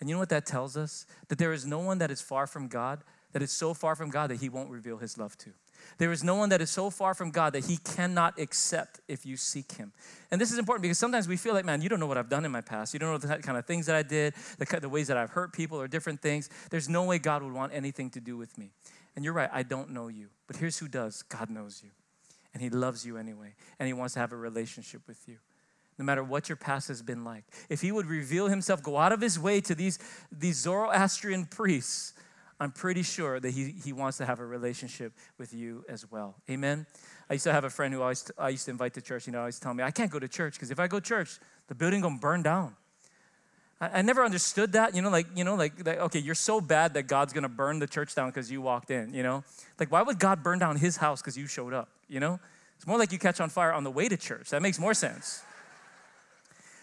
[0.00, 1.06] And you know what that tells us?
[1.28, 4.10] That there is no one that is far from God, that is so far from
[4.10, 5.50] God that he won't reveal his love to.
[5.98, 9.24] There is no one that is so far from God that he cannot accept if
[9.24, 9.92] you seek him.
[10.30, 12.28] And this is important because sometimes we feel like, man, you don't know what I've
[12.28, 12.92] done in my past.
[12.92, 15.30] You don't know the kind of things that I did, the, the ways that I've
[15.30, 16.50] hurt people or different things.
[16.70, 18.70] There's no way God would want anything to do with me.
[19.16, 20.28] And you're right, I don't know you.
[20.46, 21.90] But here's who does God knows you.
[22.52, 23.54] And he loves you anyway.
[23.78, 25.38] And he wants to have a relationship with you
[26.00, 27.44] no matter what your past has been like.
[27.68, 29.98] If he would reveal himself, go out of his way to these,
[30.32, 32.14] these Zoroastrian priests,
[32.58, 36.36] I'm pretty sure that he, he wants to have a relationship with you as well.
[36.48, 36.86] Amen?
[37.28, 39.34] I used to have a friend who to, I used to invite to church, you
[39.34, 41.38] know, always tell me, I can't go to church because if I go to church,
[41.68, 42.76] the building gonna burn down.
[43.78, 46.62] I, I never understood that, you know, like, you know, like, like, okay, you're so
[46.62, 49.44] bad that God's gonna burn the church down because you walked in, you know?
[49.78, 52.40] Like, why would God burn down his house because you showed up, you know?
[52.76, 54.48] It's more like you catch on fire on the way to church.
[54.48, 55.42] That makes more sense.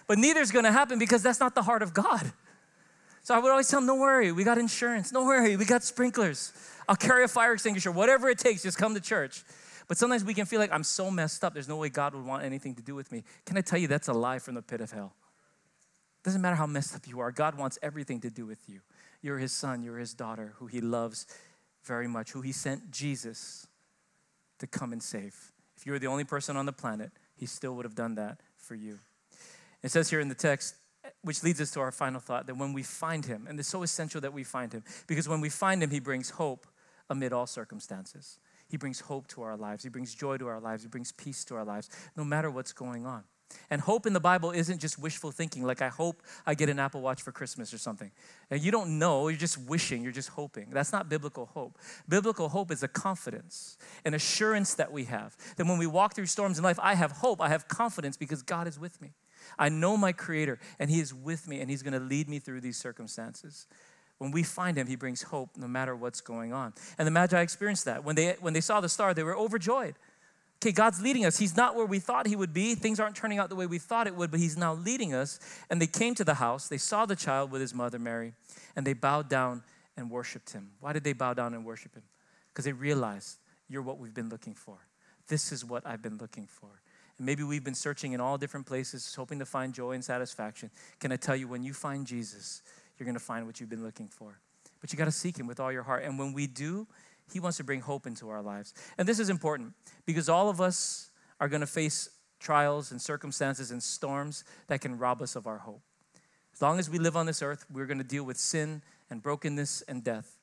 [0.08, 2.32] But neither is gonna happen because that's not the heart of God.
[3.24, 5.12] So I would always tell them, don't worry, we got insurance.
[5.12, 6.54] Don't worry, we got sprinklers.
[6.88, 7.92] I'll carry a fire extinguisher.
[7.92, 9.44] Whatever it takes, just come to church.
[9.88, 12.26] But sometimes we can feel like I'm so messed up, there's no way God would
[12.26, 13.24] want anything to do with me.
[13.46, 15.14] Can I tell you that's a lie from the pit of hell?
[16.24, 18.82] Doesn't matter how messed up you are, God wants everything to do with you.
[19.22, 21.26] You're his son, you're his daughter, who he loves
[21.84, 23.68] very much, who he sent Jesus
[24.60, 25.54] to come and save.
[25.78, 28.40] If you were the only person on the planet, he still would have done that
[28.58, 29.00] for you.
[29.88, 30.76] It says here in the text,
[31.22, 33.84] which leads us to our final thought that when we find him, and it's so
[33.84, 36.68] essential that we find him, because when we find him, he brings hope
[37.10, 38.38] amid all circumstances.
[38.68, 41.46] He brings hope to our lives, he brings joy to our lives, he brings peace
[41.46, 43.24] to our lives, no matter what's going on.
[43.70, 46.80] And hope in the Bible isn't just wishful thinking, like I hope I get an
[46.80, 48.12] Apple Watch for Christmas or something.
[48.52, 50.68] And you don't know, you're just wishing, you're just hoping.
[50.70, 51.78] That's not biblical hope.
[52.10, 55.38] Biblical hope is a confidence, an assurance that we have.
[55.56, 58.42] That when we walk through storms in life, I have hope, I have confidence because
[58.42, 59.14] God is with me.
[59.58, 62.40] I know my Creator, and He is with me, and He's going to lead me
[62.40, 63.68] through these circumstances.
[64.18, 66.74] When we find Him, He brings hope no matter what's going on.
[66.98, 68.04] And the Magi experienced that.
[68.04, 69.96] When they, when they saw the star, they were overjoyed.
[70.62, 71.38] Okay, God's leading us.
[71.38, 72.74] He's not where we thought He would be.
[72.74, 75.40] Things aren't turning out the way we thought it would, but He's now leading us.
[75.70, 78.34] And they came to the house, they saw the child with His mother Mary,
[78.76, 79.64] and they bowed down
[79.96, 80.72] and worshiped Him.
[80.80, 82.04] Why did they bow down and worship Him?
[82.52, 83.38] Because they realized,
[83.70, 84.78] You're what we've been looking for.
[85.28, 86.70] This is what I've been looking for.
[87.18, 90.70] And maybe we've been searching in all different places, hoping to find joy and satisfaction.
[91.00, 92.62] Can I tell you, when you find Jesus,
[92.98, 94.40] you're going to find what you've been looking for.
[94.80, 96.04] But you got to seek Him with all your heart.
[96.04, 96.88] And when we do,
[97.32, 98.74] He wants to bring hope into our lives.
[98.98, 99.74] And this is important
[100.06, 104.98] because all of us are going to face trials and circumstances and storms that can
[104.98, 105.82] rob us of our hope.
[106.54, 109.22] As long as we live on this earth, we're going to deal with sin and
[109.22, 110.38] brokenness and death.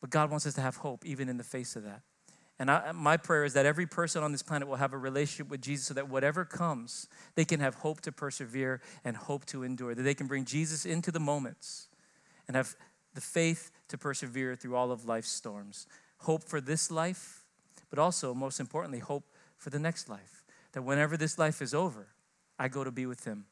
[0.00, 2.02] But God wants us to have hope even in the face of that.
[2.62, 5.50] And I, my prayer is that every person on this planet will have a relationship
[5.50, 9.64] with Jesus so that whatever comes, they can have hope to persevere and hope to
[9.64, 11.88] endure, that they can bring Jesus into the moments
[12.46, 12.76] and have
[13.14, 15.88] the faith to persevere through all of life's storms.
[16.18, 17.42] Hope for this life,
[17.90, 19.24] but also, most importantly, hope
[19.56, 20.44] for the next life.
[20.70, 22.06] That whenever this life is over,
[22.60, 23.46] I go to be with Him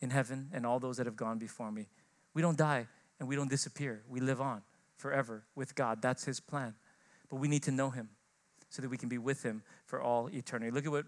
[0.00, 1.88] in heaven and all those that have gone before me.
[2.32, 2.86] We don't die
[3.18, 4.62] and we don't disappear, we live on
[4.98, 6.00] forever with God.
[6.00, 6.74] That's His plan.
[7.28, 8.10] But we need to know Him
[8.68, 10.70] so that we can be with him for all eternity.
[10.70, 11.06] Look at what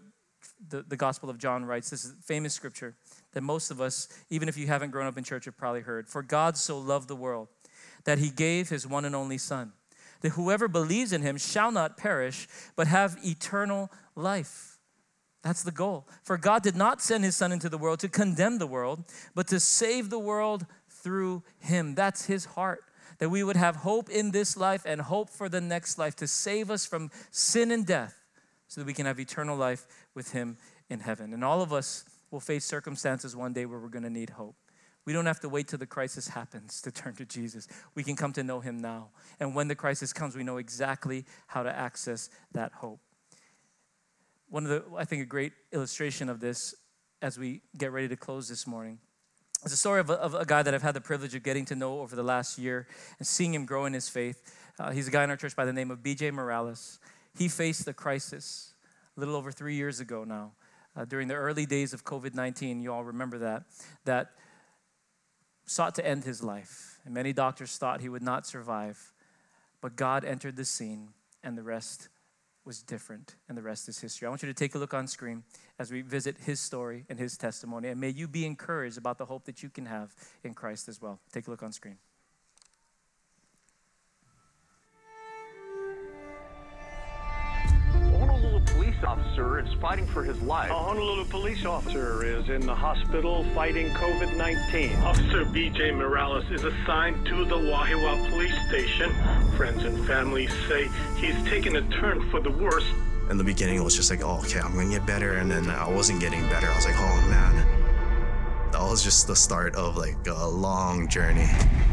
[0.69, 1.89] the, the Gospel of John writes.
[1.89, 2.95] This is famous scripture
[3.33, 6.07] that most of us, even if you haven't grown up in church, have probably heard.
[6.07, 7.47] For God so loved the world
[8.05, 9.73] that he gave his one and only Son,
[10.21, 14.77] that whoever believes in him shall not perish, but have eternal life.
[15.41, 16.07] That's the goal.
[16.23, 19.03] For God did not send his Son into the world to condemn the world,
[19.35, 21.95] but to save the world through him.
[21.95, 22.83] That's his heart
[23.19, 26.27] that we would have hope in this life and hope for the next life to
[26.27, 28.15] save us from sin and death
[28.67, 30.57] so that we can have eternal life with Him
[30.89, 31.33] in heaven.
[31.33, 34.55] And all of us will face circumstances one day where we're going to need hope.
[35.05, 37.67] We don't have to wait till the crisis happens to turn to Jesus.
[37.95, 39.09] We can come to know Him now.
[39.39, 42.99] And when the crisis comes, we know exactly how to access that hope.
[44.49, 46.75] One of the, I think, a great illustration of this
[47.21, 48.99] as we get ready to close this morning
[49.63, 51.65] it's a story of a, of a, guy that I've had the privilege of getting
[51.65, 54.55] to know over the last year and seeing him grow in his faith.
[54.79, 56.99] Uh, he's a guy in our church by the name of BJ Morales.
[57.37, 58.73] He faced the crisis
[59.17, 60.53] a little over three years ago now.
[60.95, 63.63] uh, during the early days of COVID 19, you all remember that,
[64.05, 64.31] that
[65.65, 66.99] sought to end his life.
[67.03, 69.13] And many doctors thought he would not survive.
[69.81, 71.09] But God entered the scene,
[71.43, 72.09] and the rest
[72.65, 74.25] was different, and the rest is history.
[74.25, 75.43] I want you to take a look on screen
[75.79, 79.25] as we visit his story and his testimony, and may you be encouraged about the
[79.25, 81.19] hope that you can have in Christ as well.
[81.31, 81.97] Take a look on screen.
[88.99, 90.69] Police officer is fighting for his life.
[90.71, 94.95] A Honolulu police officer is in the hospital fighting COVID 19.
[94.97, 99.11] Officer BJ Morales is assigned to the Wahiawa police station.
[99.55, 102.85] Friends and family say he's taken a turn for the worse.
[103.29, 105.37] In the beginning, it was just like, oh, okay, I'm gonna get better.
[105.37, 106.67] And then I wasn't getting better.
[106.67, 108.71] I was like, oh man.
[108.71, 111.47] That was just the start of like a long journey.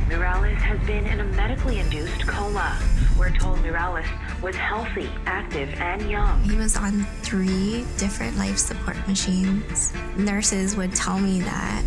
[0.08, 2.78] Morales has been in a medically induced coma.
[3.18, 4.06] We're told Morales
[4.42, 6.42] was healthy, active, and young.
[6.42, 9.92] He was on three different life support machines.
[10.16, 11.82] Nurses would tell me that,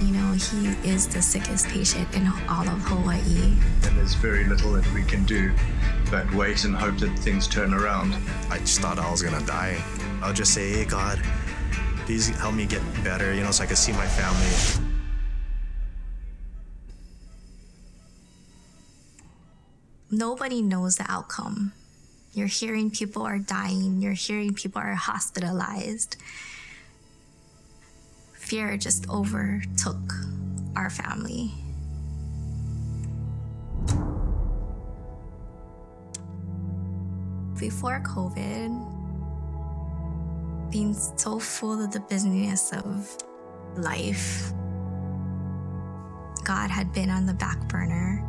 [0.00, 3.56] you know, he is the sickest patient in all of Hawaii.
[3.84, 5.52] And there's very little that we can do
[6.10, 8.14] but wait and hope that things turn around.
[8.50, 9.82] I just thought I was gonna die.
[10.22, 11.20] I'll just say, hey, God,
[12.06, 14.87] please help me get better, you know, so I can see my family.
[20.10, 21.74] Nobody knows the outcome.
[22.32, 26.16] You're hearing people are dying, you're hearing people are hospitalized.
[28.32, 30.00] Fear just overtook
[30.74, 31.52] our family.
[37.60, 38.70] Before COVID,
[40.72, 43.14] being so full of the busyness of
[43.76, 44.52] life,
[46.44, 48.24] God had been on the back burner.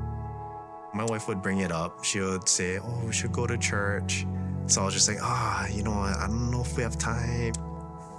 [0.93, 2.03] My wife would bring it up.
[2.03, 4.25] She would say, oh, we should go to church.
[4.65, 6.17] So I was just like, ah, you know what?
[6.17, 7.53] I don't know if we have time.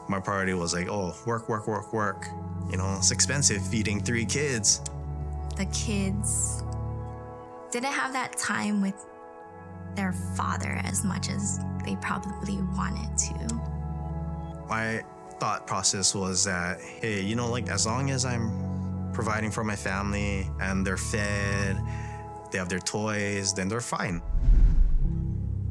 [0.08, 2.26] My priority was like, oh, work, work, work, work.
[2.70, 4.80] You know, it's expensive feeding three kids.
[5.56, 6.62] The kids
[7.70, 9.06] didn't have that time with
[9.94, 13.54] their father as much as they probably wanted to.
[14.68, 15.02] My
[15.38, 19.76] thought process was that, hey, you know, like as long as I'm providing for my
[19.76, 21.80] family and they're fed,
[22.50, 24.22] they have their toys, then they're fine.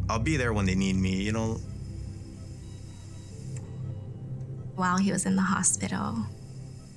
[0.09, 1.59] I'll be there when they need me, you know.
[4.75, 6.25] While he was in the hospital,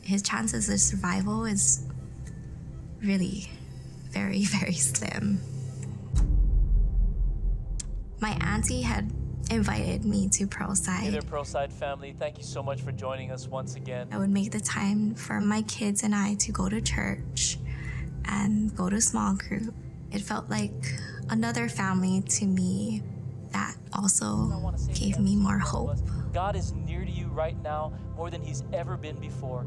[0.03, 1.85] his chances of survival is
[3.03, 3.51] really
[4.11, 5.40] very, very slim.
[8.21, 9.12] My auntie had
[9.51, 11.11] invited me to Hey Pearlridge.
[11.11, 12.14] there, Pearlridge family.
[12.18, 14.09] Thank you so much for joining us once again.
[14.12, 17.59] I would make the time for my kids and I to go to church
[18.26, 19.74] and go to small group.
[20.11, 20.72] It felt like
[21.30, 23.02] another family to me
[23.52, 25.96] that also gave me more hope.
[26.32, 29.66] God is near to you right now more than he's ever been before.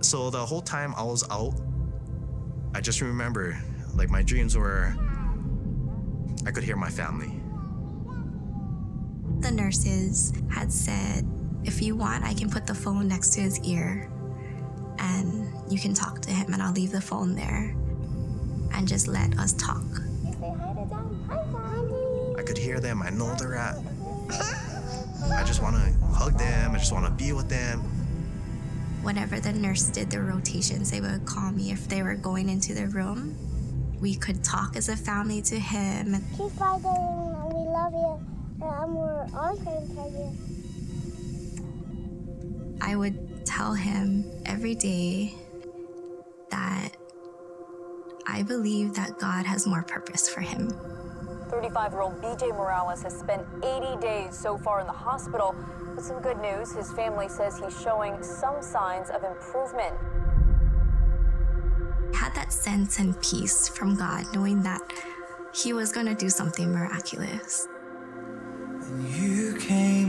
[0.00, 1.54] So the whole time I was out,
[2.74, 3.58] I just remember
[3.94, 4.94] like my dreams were
[6.46, 7.40] I could hear my family.
[9.40, 11.26] The nurses had said,
[11.64, 14.10] if you want, I can put the phone next to his ear
[14.98, 17.74] and you can talk to him, and I'll leave the phone there
[18.74, 19.84] and just let us talk.
[22.38, 23.02] I could hear them.
[23.02, 23.76] I know they're at.
[25.32, 26.74] I just want to hug them.
[26.74, 27.80] I just want to be with them.
[29.02, 32.74] Whenever the nurse did the rotations, they would call me if they were going into
[32.74, 33.36] the room.
[34.00, 36.14] We could talk as a family to him.
[36.14, 38.20] and Keep fighting, and we love you,
[38.62, 40.32] and I'm more on praying for you.
[42.80, 45.45] I would tell him every day that
[48.26, 50.70] I believe that God has more purpose for him.
[51.48, 55.54] 35 year old BJ Morales has spent 80 days so far in the hospital.
[55.94, 59.94] But some good news his family says he's showing some signs of improvement.
[62.12, 64.80] I had that sense and peace from God, knowing that
[65.54, 67.68] He was going to do something miraculous.
[69.10, 70.05] You came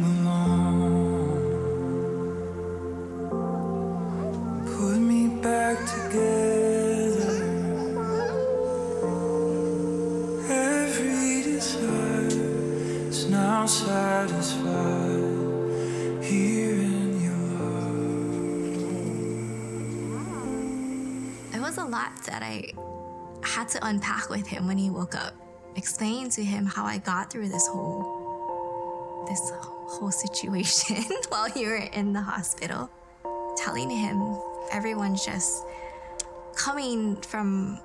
[22.28, 22.72] that I
[23.44, 25.34] had to unpack with him when he woke up,
[25.76, 31.76] explain to him how I got through this whole this whole situation while you were
[31.76, 32.90] in the hospital.
[33.58, 34.38] Telling him
[34.72, 35.66] everyone's just
[36.56, 37.80] coming from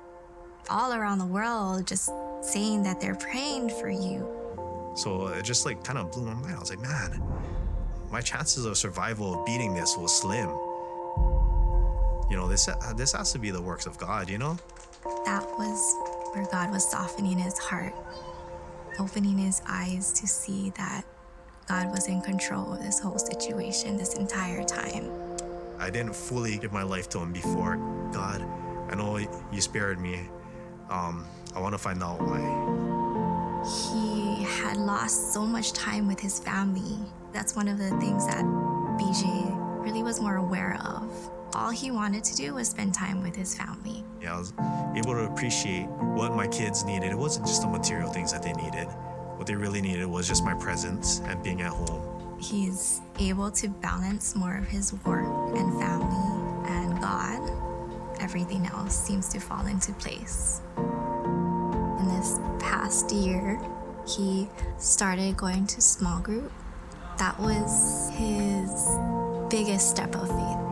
[0.69, 2.09] all around the world just
[2.41, 4.27] saying that they're praying for you.
[4.95, 6.55] So it just like kind of blew my mind.
[6.55, 7.21] I was like, man,
[8.11, 10.49] my chances of survival of beating this was slim.
[12.33, 14.57] You know, this this has to be the works of God, you know?
[15.23, 15.79] That was
[16.33, 17.93] where God was softening his heart,
[18.97, 21.05] opening his eyes to see that
[21.67, 25.11] God was in control of this whole situation this entire time.
[25.77, 27.75] I didn't fully give my life to him before.
[28.11, 28.41] God,
[28.89, 29.17] I know
[29.51, 30.27] you spared me.
[30.89, 32.41] Um, I want to find out why.
[33.63, 36.97] He had lost so much time with his family.
[37.31, 38.43] That's one of the things that
[38.97, 41.29] BJ really was more aware of.
[41.55, 44.03] All he wanted to do was spend time with his family.
[44.19, 44.53] Yeah, I was
[44.95, 47.11] able to appreciate what my kids needed.
[47.11, 48.87] It wasn't just the material things that they needed.
[49.37, 52.39] What they really needed was just my presence and being at home.
[52.39, 57.51] He's able to balance more of his work and family and God.
[58.19, 60.61] Everything else seems to fall into place.
[60.77, 63.61] In this past year,
[64.07, 64.49] he
[64.79, 66.51] started going to small group.
[67.19, 68.97] That was his
[69.49, 70.62] biggest step of faith.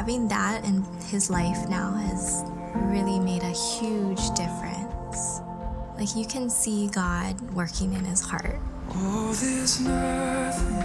[0.00, 2.42] Having that in his life now has
[2.74, 5.42] really made a huge difference.
[5.98, 8.58] Like you can see God working in his heart.
[8.94, 10.78] Oh, there's nothing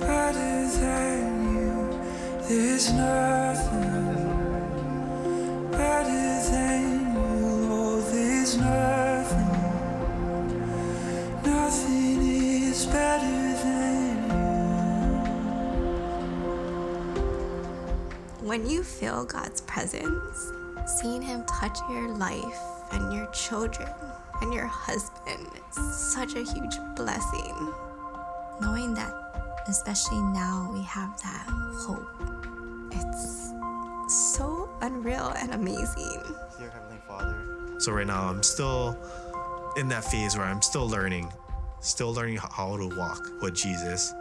[0.00, 2.00] better than you.
[2.48, 4.19] There's nothing
[18.42, 20.52] When you feel God's presence,
[20.86, 22.58] seeing him touch your life
[22.90, 23.88] and your children
[24.40, 27.74] and your husband is such a huge blessing.
[28.62, 29.12] Knowing that,
[29.68, 32.08] especially now, we have that hope.
[32.92, 33.52] It's
[34.38, 36.22] so unreal and amazing.
[36.58, 37.44] Dear Heavenly Father.
[37.78, 38.96] So right now I'm still
[39.76, 41.30] in that phase where I'm still learning,
[41.80, 44.14] still learning how to walk with Jesus.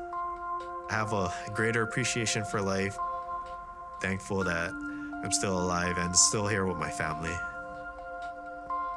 [0.89, 2.97] I have a greater appreciation for life.
[4.01, 4.71] Thankful that
[5.23, 7.35] I'm still alive and still here with my family.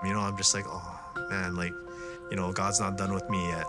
[0.05, 1.73] You know, I'm just like, oh man, like,
[2.31, 3.67] you know, God's not done with me yet.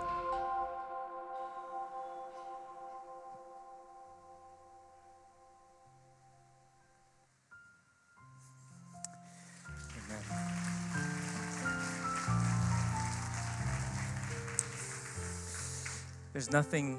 [16.33, 16.97] There's nothing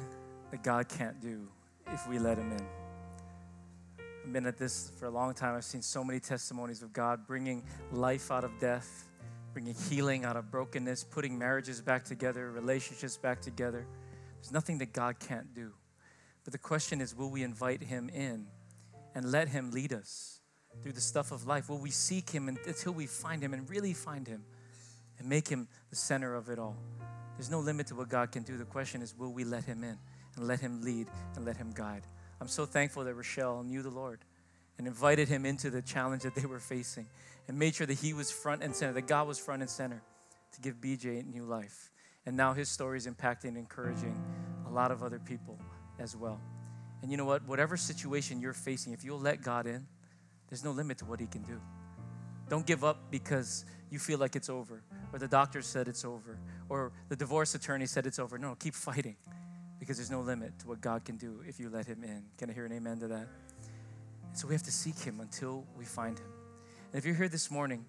[0.52, 1.48] that God can't do
[1.92, 2.83] if we let Him in.
[4.32, 5.54] Been at this for a long time.
[5.54, 7.62] I've seen so many testimonies of God bringing
[7.92, 9.08] life out of death,
[9.52, 13.86] bringing healing out of brokenness, putting marriages back together, relationships back together.
[14.40, 15.72] There's nothing that God can't do.
[16.42, 18.46] But the question is will we invite Him in
[19.14, 20.40] and let Him lead us
[20.82, 21.68] through the stuff of life?
[21.68, 24.42] Will we seek Him until we find Him and really find Him
[25.18, 26.76] and make Him the center of it all?
[27.36, 28.56] There's no limit to what God can do.
[28.56, 29.98] The question is, will we let Him in
[30.36, 32.06] and let Him lead and let Him guide?
[32.40, 34.20] I'm so thankful that Rochelle knew the Lord
[34.78, 37.06] and invited him into the challenge that they were facing
[37.48, 40.02] and made sure that he was front and center, that God was front and center
[40.52, 41.90] to give BJ a new life.
[42.26, 44.20] And now his story is impacting and encouraging
[44.66, 45.58] a lot of other people
[45.98, 46.40] as well.
[47.02, 47.46] And you know what?
[47.46, 49.86] Whatever situation you're facing, if you'll let God in,
[50.48, 51.60] there's no limit to what He can do.
[52.48, 54.82] Don't give up because you feel like it's over,
[55.12, 58.38] or the doctor said it's over, or the divorce attorney said it's over.
[58.38, 59.16] No, keep fighting
[59.84, 62.22] because there's no limit to what God can do if you let Him in.
[62.38, 63.28] Can I hear an amen to that?
[64.28, 66.26] And so we have to seek Him until we find Him.
[66.90, 67.84] And if you're here this morning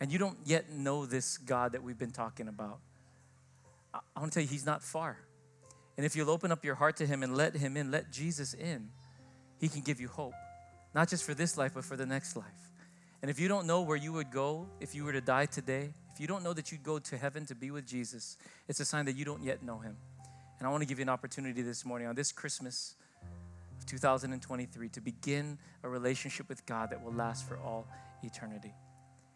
[0.00, 2.80] and you don't yet know this God that we've been talking about,
[3.94, 5.16] I, I want to tell you, He's not far.
[5.96, 8.52] And if you'll open up your heart to Him and let Him in, let Jesus
[8.52, 8.88] in,
[9.60, 10.34] He can give you hope,
[10.92, 12.72] not just for this life, but for the next life.
[13.22, 15.90] And if you don't know where you would go if you were to die today,
[16.12, 18.36] if you don't know that you'd go to heaven to be with Jesus,
[18.66, 19.96] it's a sign that you don't yet know Him.
[20.58, 22.96] And I want to give you an opportunity this morning on this Christmas
[23.78, 27.86] of 2023 to begin a relationship with God that will last for all
[28.24, 28.74] eternity.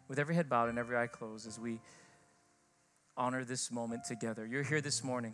[0.09, 1.79] With every head bowed and every eye closed as we
[3.15, 4.45] honor this moment together.
[4.45, 5.33] You're here this morning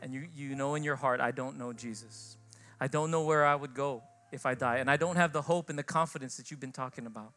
[0.00, 2.38] and you, you know in your heart, I don't know Jesus.
[2.80, 4.02] I don't know where I would go
[4.32, 4.76] if I die.
[4.76, 7.32] And I don't have the hope and the confidence that you've been talking about.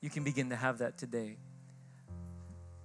[0.00, 1.36] You can begin to have that today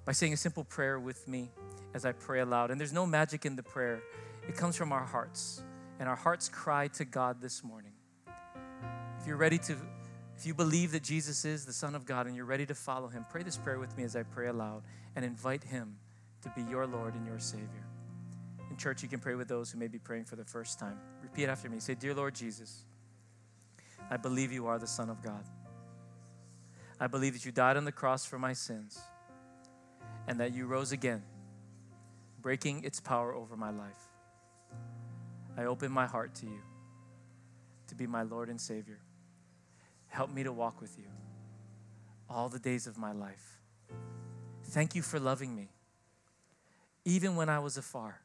[0.05, 1.49] by saying a simple prayer with me
[1.93, 2.71] as I pray aloud.
[2.71, 4.01] And there's no magic in the prayer,
[4.47, 5.63] it comes from our hearts.
[5.99, 7.93] And our hearts cry to God this morning.
[9.19, 9.77] If you're ready to,
[10.37, 13.07] if you believe that Jesus is the Son of God and you're ready to follow
[13.07, 14.83] Him, pray this prayer with me as I pray aloud
[15.15, 15.95] and invite Him
[16.41, 17.87] to be your Lord and your Savior.
[18.69, 20.97] In church, you can pray with those who may be praying for the first time.
[21.21, 21.79] Repeat after me.
[21.79, 22.85] Say, Dear Lord Jesus,
[24.09, 25.43] I believe you are the Son of God.
[26.99, 28.99] I believe that you died on the cross for my sins
[30.27, 31.21] and that you rose again,
[32.43, 34.11] breaking its power over my life.
[35.57, 36.59] I open my heart to you
[37.87, 38.99] to be my Lord and Savior.
[40.07, 41.05] Help me to walk with you
[42.29, 43.59] all the days of my life.
[44.65, 45.69] Thank you for loving me,
[47.05, 48.19] even when I was afar.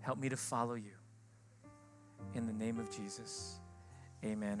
[0.00, 0.92] Help me to follow you.
[2.34, 3.58] In the name of Jesus,
[4.24, 4.60] amen.